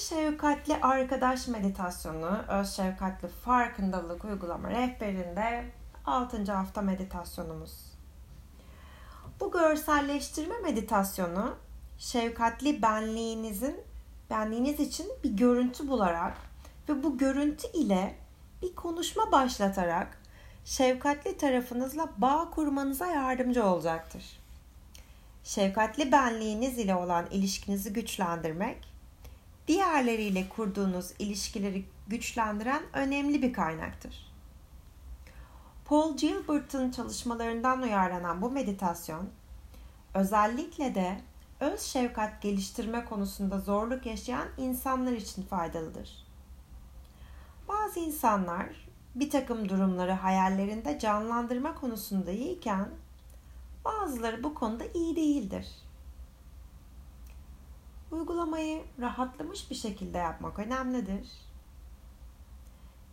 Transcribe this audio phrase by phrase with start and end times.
[0.00, 5.64] şefkatli arkadaş meditasyonu, öz şefkatli farkındalık uygulama rehberinde
[6.06, 6.52] 6.
[6.52, 7.92] hafta meditasyonumuz.
[9.40, 11.54] Bu görselleştirme meditasyonu
[11.98, 13.80] şefkatli benliğinizin
[14.30, 16.36] benliğiniz için bir görüntü bularak
[16.88, 18.14] ve bu görüntü ile
[18.62, 20.18] bir konuşma başlatarak
[20.64, 24.40] şefkatli tarafınızla bağ kurmanıza yardımcı olacaktır.
[25.44, 28.89] Şefkatli benliğiniz ile olan ilişkinizi güçlendirmek,
[29.70, 34.32] diğerleriyle kurduğunuz ilişkileri güçlendiren önemli bir kaynaktır.
[35.84, 39.28] Paul Gilbert'ın çalışmalarından uyarlanan bu meditasyon,
[40.14, 41.20] özellikle de
[41.60, 46.26] öz şefkat geliştirme konusunda zorluk yaşayan insanlar için faydalıdır.
[47.68, 48.66] Bazı insanlar
[49.14, 52.88] bir takım durumları hayallerinde canlandırma konusunda iyiyken
[53.84, 55.66] bazıları bu konuda iyi değildir.
[58.10, 61.28] Uygulamayı rahatlamış bir şekilde yapmak önemlidir.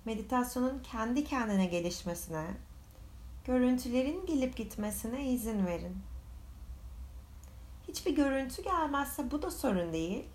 [0.06, 2.46] Meditasyonun kendi kendine gelişmesine,
[3.46, 5.98] görüntülerin gelip gitmesine izin verin.
[7.88, 10.26] Hiçbir görüntü gelmezse bu da sorun değil.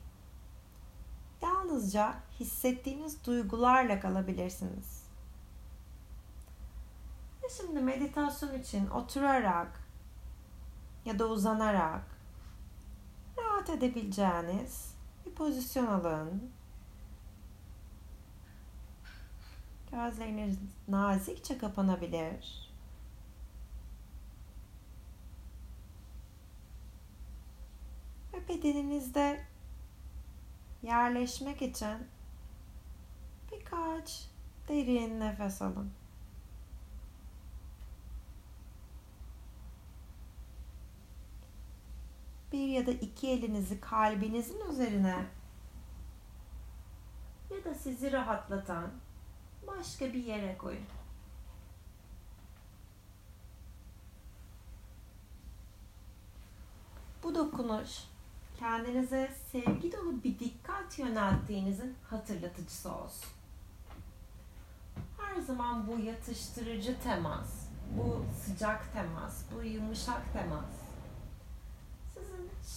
[1.42, 5.02] Yalnızca hissettiğiniz duygularla kalabilirsiniz.
[7.42, 9.80] Ve şimdi meditasyon için oturarak
[11.04, 12.11] ya da uzanarak
[13.62, 14.94] rahat edebileceğiniz
[15.26, 16.50] bir pozisyon alın.
[19.90, 22.72] Gözleriniz nazikçe kapanabilir.
[28.32, 29.46] Ve bedeninizde
[30.82, 31.98] yerleşmek için
[33.52, 34.28] birkaç
[34.68, 35.92] derin nefes alın.
[42.52, 45.26] Bir ya da iki elinizi kalbinizin üzerine
[47.50, 48.90] ya da sizi rahatlatan
[49.66, 50.84] başka bir yere koyun.
[57.22, 57.90] Bu dokunuş
[58.58, 63.30] kendinize sevgi dolu bir dikkat yönelttiğinizin hatırlatıcısı olsun.
[65.18, 67.66] Her zaman bu yatıştırıcı temas,
[67.98, 70.81] bu sıcak temas, bu yumuşak temas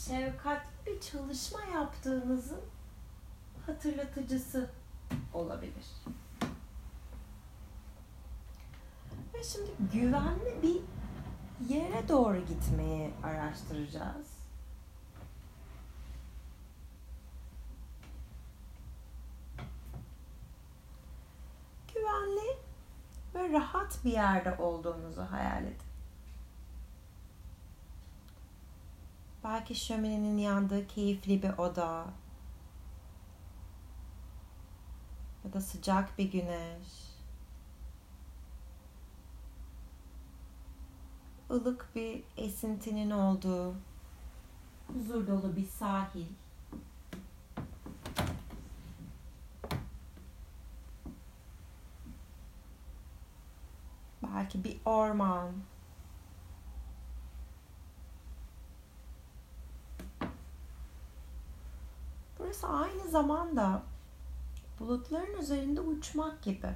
[0.08, 2.62] şefkatli bir çalışma yaptığınızın
[3.66, 4.70] hatırlatıcısı
[5.34, 5.86] olabilir.
[9.34, 10.82] Ve şimdi güvenli bir
[11.74, 14.36] yere doğru gitmeyi araştıracağız.
[21.94, 22.58] Güvenli
[23.36, 25.95] ve rahat bir yerde olduğunuzu hayal edin.
[29.46, 32.06] Belki şöminenin yandığı keyifli bir oda.
[35.46, 37.06] Ya da sıcak bir güneş.
[41.52, 43.76] ılık bir esintinin olduğu
[44.88, 46.26] huzur dolu bir sahil.
[54.24, 55.52] Belki bir orman.
[62.66, 63.84] Burası aynı zamanda
[64.80, 66.76] bulutların üzerinde uçmak gibi.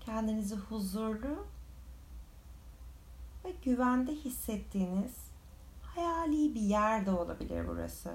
[0.00, 1.46] Kendinizi huzurlu
[3.44, 5.14] ve güvende hissettiğiniz
[5.82, 8.12] hayali bir yer de olabilir burası.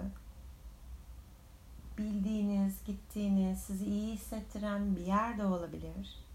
[1.97, 6.25] Bildiğiniz, gittiğiniz, sizi iyi hissettiren bir yer de olabilir.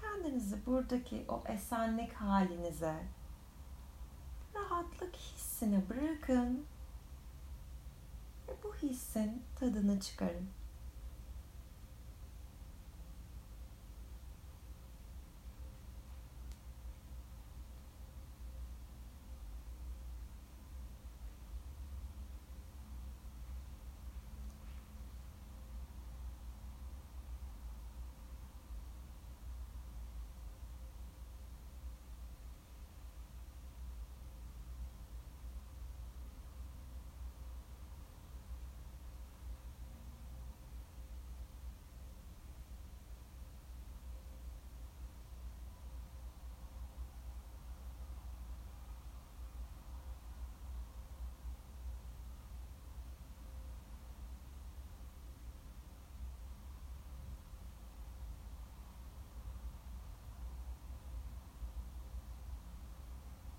[0.00, 3.02] Kendinizi buradaki o esenlik halinize,
[4.54, 6.64] rahatlık hissine bırakın
[8.48, 10.48] ve bu hissin tadını çıkarın.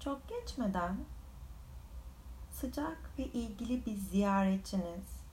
[0.04, 0.98] Çok geçmeden
[2.52, 5.24] sıcak ve ilgili bir ziyaretçiniz,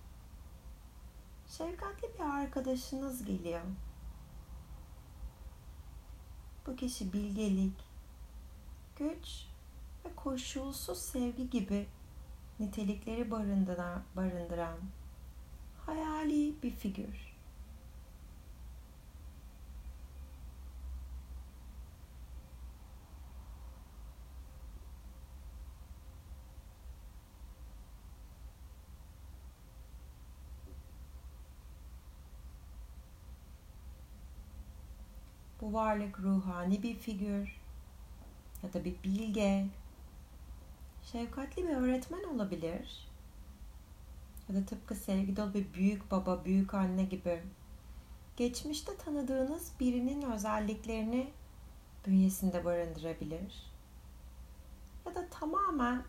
[1.46, 3.60] şefkatli bir arkadaşınız geliyor.
[6.66, 7.74] Bu kişi bilgelik,
[8.96, 9.46] güç
[10.04, 11.86] ve koşulsuz sevgi gibi
[12.60, 13.30] nitelikleri
[14.16, 14.78] barındıran,
[15.86, 17.29] hayali bir figür.
[35.60, 37.60] Bu varlık ruhani bir figür
[38.62, 39.66] ya da bir bilge,
[41.02, 43.08] şefkatli bir öğretmen olabilir.
[44.48, 47.42] Ya da tıpkı sevgi dolu bir büyük baba, büyük anne gibi
[48.36, 51.30] geçmişte tanıdığınız birinin özelliklerini
[52.06, 53.72] bünyesinde barındırabilir.
[55.06, 56.02] Ya da tamamen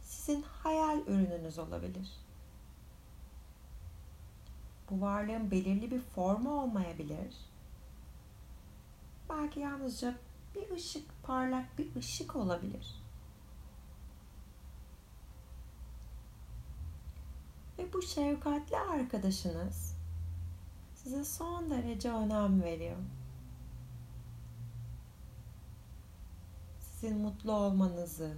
[0.00, 2.10] sizin hayal ürününüz olabilir.
[4.90, 7.50] Bu varlığın belirli bir formu olmayabilir
[9.30, 10.14] belki yalnızca
[10.54, 13.02] bir ışık, parlak bir ışık olabilir.
[17.78, 19.96] Ve bu şefkatli arkadaşınız
[20.94, 22.96] size son derece önem veriyor.
[26.80, 28.36] Sizin mutlu olmanızı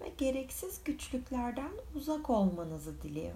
[0.00, 3.34] ve gereksiz güçlüklerden uzak olmanızı diliyor.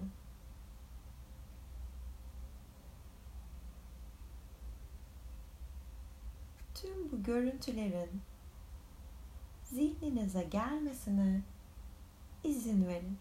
[6.75, 8.21] Tüm bu görüntülerin
[9.63, 11.41] zihninize gelmesine
[12.43, 13.17] izin verin.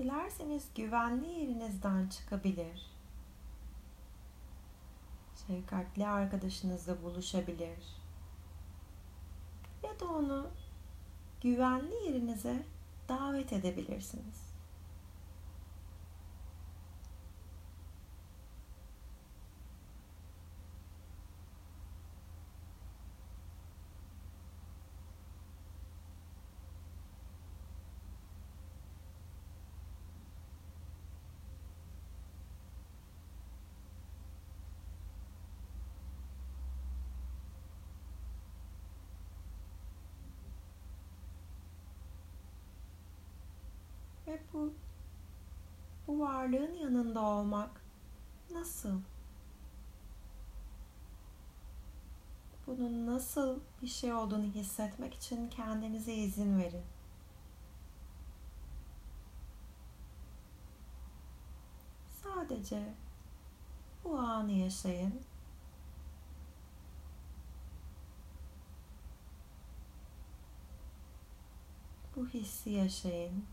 [0.00, 2.90] Dilerseniz güvenli yerinizden çıkabilir.
[5.46, 7.78] Şefkatli arkadaşınızla buluşabilir.
[9.82, 10.46] Ya da onu
[11.40, 12.62] güvenli yerinize
[13.08, 14.49] davet edebilirsiniz.
[44.30, 44.74] Ve bu
[46.06, 47.84] bu varlığın yanında olmak
[48.50, 49.00] nasıl?
[52.66, 56.84] Bunun nasıl bir şey olduğunu hissetmek için kendinize izin verin.
[62.22, 62.94] Sadece
[64.04, 65.20] bu anı yaşayın.
[72.16, 73.44] Bu hissi yaşayın.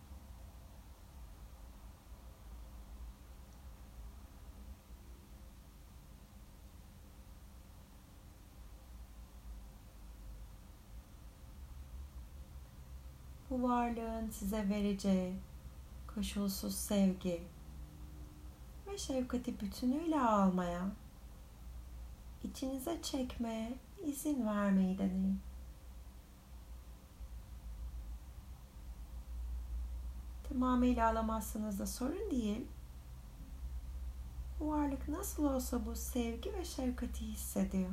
[13.58, 15.36] Bu varlığın size vereceği
[16.16, 17.44] koşulsuz sevgi
[18.88, 20.92] ve şefkati bütünüyle almaya,
[22.44, 23.74] içinize çekmeye
[24.06, 25.40] izin vermeyi deneyin.
[30.50, 32.68] Tamamıyla alamazsınız da sorun değil.
[34.60, 37.90] Bu varlık nasıl olsa bu sevgi ve şefkati hissediyor.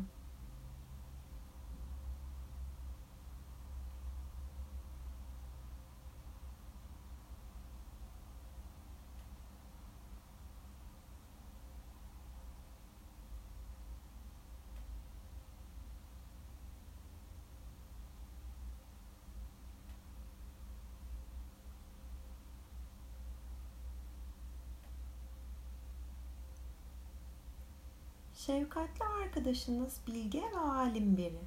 [28.47, 31.41] Şefkatli arkadaşınız bilge ve alim biri.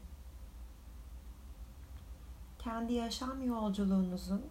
[2.60, 4.46] kendi yaşam yolculuğunuzun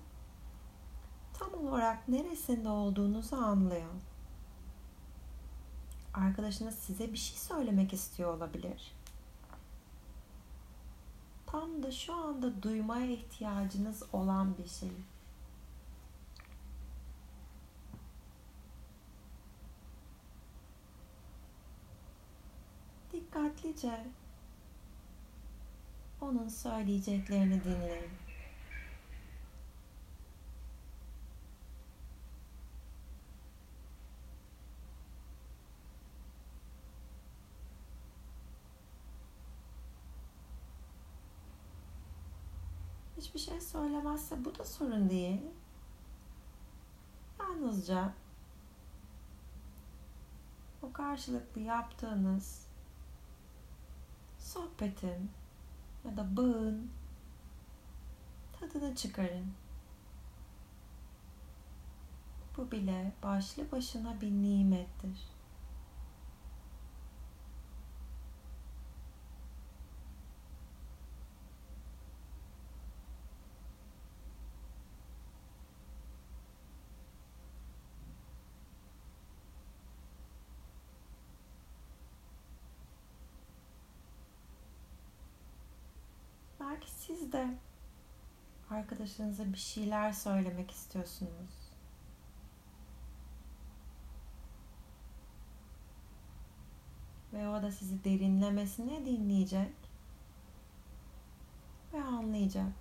[1.35, 4.01] tam olarak neresinde olduğunuzu anlayın.
[6.15, 8.93] Arkadaşınız size bir şey söylemek istiyor olabilir.
[11.47, 14.93] Tam da şu anda duymaya ihtiyacınız olan bir şey.
[23.57, 24.07] Dikkatlice
[26.21, 28.11] onun söyleyeceklerini dinleyin.
[43.17, 45.41] Hiçbir şey söylemezse bu da sorun değil.
[47.41, 48.13] Yalnızca
[50.83, 52.66] o karşılıklı yaptığınız
[54.47, 55.31] sohbetin
[56.05, 56.91] ya da bağın
[58.53, 59.53] tadını çıkarın.
[62.57, 65.37] Bu bile başlı başına bir nimettir.
[86.61, 86.91] Belki
[87.27, 87.59] siz de
[88.71, 91.73] arkadaşınıza bir şeyler söylemek istiyorsunuz.
[97.33, 99.75] Ve o da sizi derinlemesine dinleyecek
[101.93, 102.73] ve anlayacak.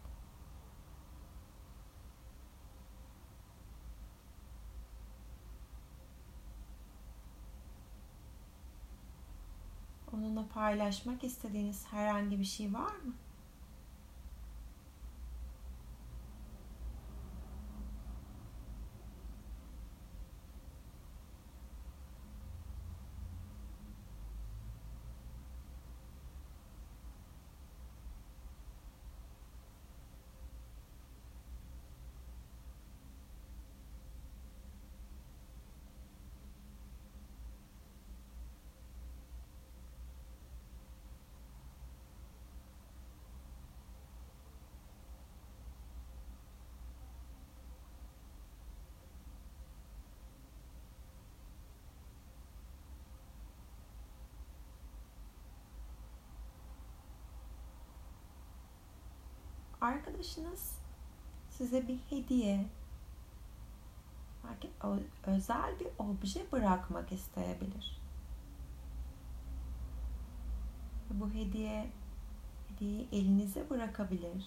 [10.13, 13.13] Onunla paylaşmak istediğiniz herhangi bir şey var mı?
[59.85, 60.77] Arkadaşınız
[61.49, 62.65] size bir hediye
[64.43, 64.69] belki
[65.25, 68.01] özel bir obje bırakmak isteyebilir.
[71.09, 71.89] Bu hediye
[72.67, 74.45] hediyeyi elinize bırakabilir.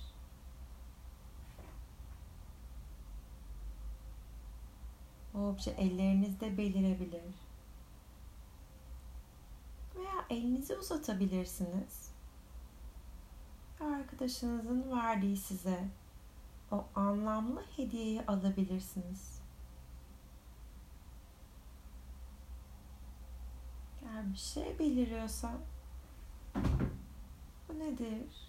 [5.35, 7.35] O obje ellerinizde belirebilir.
[9.97, 12.17] Veya elinizi uzatabilirsiniz
[13.85, 15.88] arkadaşınızın verdiği size
[16.73, 19.40] o anlamlı hediyeyi alabilirsiniz.
[24.02, 25.52] Eğer bir şey beliriyorsa
[27.68, 28.49] bu nedir?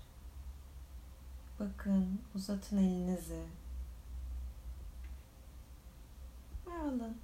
[1.60, 3.44] Bakın, uzatın elinizi
[6.68, 7.18] ve alın.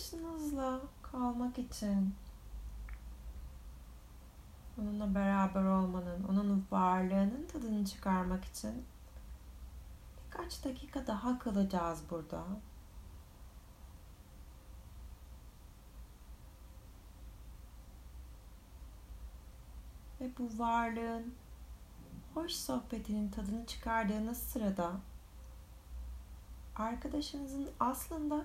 [0.00, 2.14] Arkadaşınızla kalmak için
[4.78, 8.84] onunla beraber olmanın, onun varlığının tadını çıkarmak için
[10.26, 12.44] birkaç dakika daha kalacağız burada.
[20.20, 21.34] Ve bu varlığın
[22.34, 24.92] hoş sohbetinin tadını çıkardığınız sırada
[26.76, 28.44] arkadaşınızın aslında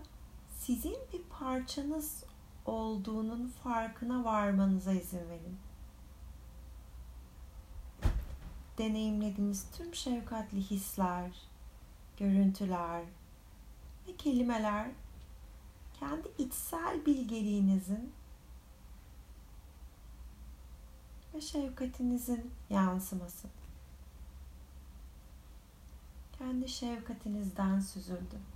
[0.56, 2.24] sizin bir parçanız
[2.66, 5.58] olduğunun farkına varmanıza izin verin.
[8.78, 11.32] Deneyimlediğiniz tüm şefkatli hisler,
[12.18, 13.04] görüntüler
[14.08, 14.92] ve kelimeler
[16.00, 18.14] kendi içsel bilgeliğinizin
[21.34, 23.48] ve şefkatinizin yansıması.
[26.38, 28.55] Kendi şefkatinizden süzüldü.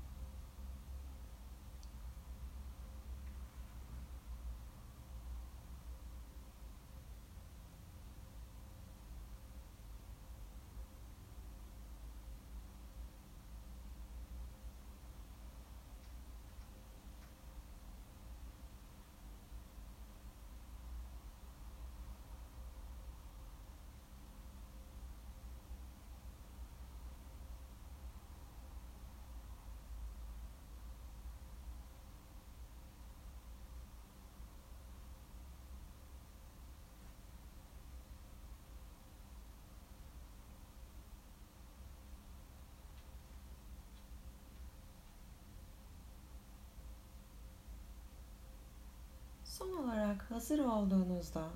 [50.20, 51.50] Olarak hazır olduğunuzda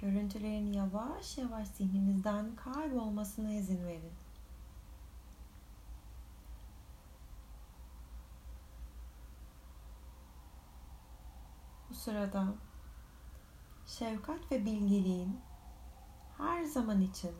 [0.00, 4.12] görüntülerin yavaş yavaş zihninizden kaybolmasına izin verin.
[11.90, 12.54] Bu sırada
[13.86, 15.40] şefkat ve bilgeliğin
[16.38, 17.34] her zaman için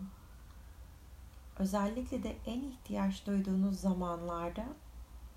[1.59, 4.67] özellikle de en ihtiyaç duyduğunuz zamanlarda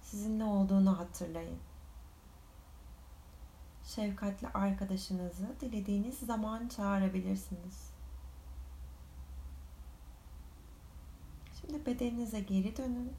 [0.02, 1.71] sizin ne olduğunu hatırlayın.
[3.96, 7.92] Şefkatli arkadaşınızı dilediğiniz zaman çağırabilirsiniz.
[11.62, 13.14] Şimdi bedeninize geri dönün.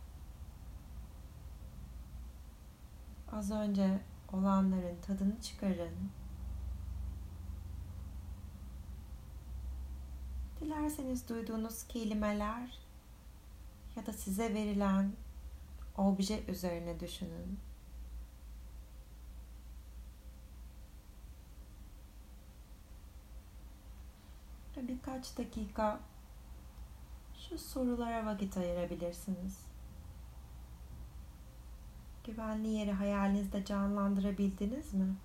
[3.32, 4.00] Az önce
[4.32, 6.10] olanların tadını çıkarın.
[10.60, 12.78] Dilerseniz duyduğunuz kelimeler
[13.96, 15.12] ya da size verilen
[15.96, 17.58] obje üzerine düşünün.
[24.88, 26.00] Birkaç dakika
[27.48, 29.58] şu sorulara vakit ayırabilirsiniz.
[32.24, 35.16] Güvenli yeri hayalinizde canlandırabildiniz mi?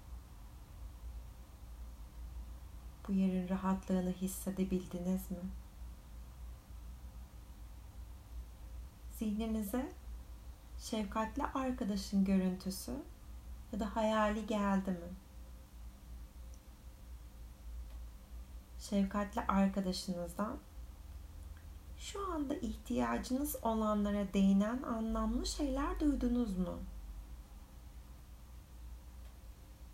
[3.07, 5.37] Bu yerin rahatlığını hissedebildiniz mi?
[9.19, 9.91] Zihninize
[10.79, 12.91] şefkatli arkadaşın görüntüsü
[13.73, 15.26] ya da hayali geldi mi?
[18.89, 20.58] Şefkatli arkadaşınızdan
[21.97, 26.80] şu anda ihtiyacınız olanlara değinen anlamlı şeyler duydunuz mu?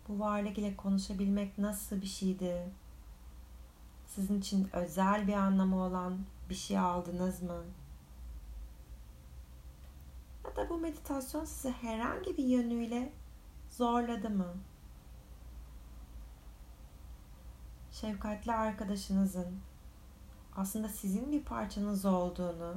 [0.08, 2.70] Bu varlık ile konuşabilmek nasıl bir şeydi?
[4.06, 6.18] Sizin için özel bir anlamı olan
[6.50, 7.64] bir şey aldınız mı?
[10.44, 13.12] Ya da bu meditasyon sizi herhangi bir yönüyle
[13.70, 14.54] zorladı mı?
[18.04, 19.60] Şefkatli arkadaşınızın
[20.56, 22.76] aslında sizin bir parçanız olduğunu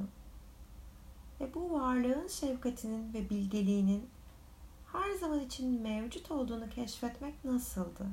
[1.40, 4.10] ve bu varlığın şefkatinin ve bilgeliğinin
[4.92, 8.06] her zaman için mevcut olduğunu keşfetmek nasıldı?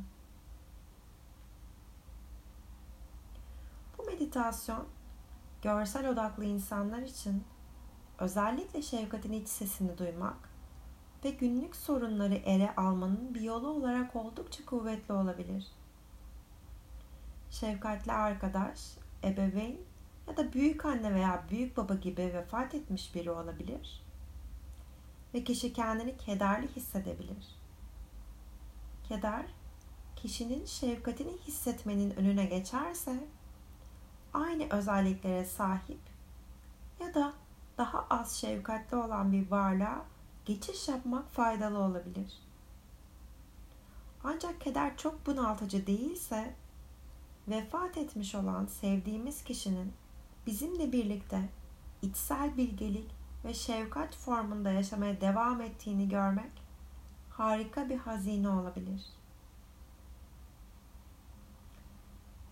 [3.98, 4.88] Bu meditasyon
[5.62, 7.44] görsel odaklı insanlar için
[8.20, 10.50] özellikle şefkatin iç sesini duymak
[11.24, 15.68] ve günlük sorunları ele almanın bir yolu olarak oldukça kuvvetli olabilir.
[17.60, 18.80] Şefkatli arkadaş
[19.24, 19.78] ebeveyn
[20.28, 24.04] ya da büyük anne veya büyük baba gibi vefat etmiş biri olabilir
[25.34, 27.56] ve kişi kendini kederli hissedebilir.
[29.04, 29.46] Keder,
[30.16, 33.24] kişinin şefkatini hissetmenin önüne geçerse
[34.34, 36.02] aynı özelliklere sahip
[37.00, 37.34] ya da
[37.78, 40.06] daha az şefkatli olan bir varlığa
[40.46, 42.40] geçiş yapmak faydalı olabilir.
[44.24, 46.56] Ancak keder çok bunaltıcı değilse
[47.48, 49.94] vefat etmiş olan sevdiğimiz kişinin
[50.48, 51.50] bizimle birlikte
[52.02, 53.12] içsel bilgelik
[53.46, 56.52] ve şefkat formunda yaşamaya devam ettiğini görmek
[57.30, 59.06] harika bir hazine olabilir.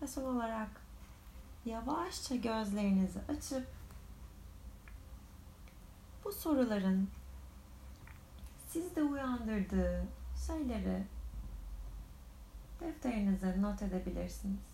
[0.02, 0.70] Ve son olarak
[1.64, 3.66] yavaşça gözlerinizi açıp
[6.24, 7.08] bu soruların
[8.68, 10.06] sizde uyandırdığı
[10.46, 11.04] şeyleri
[12.80, 14.73] defterinize not edebilirsiniz.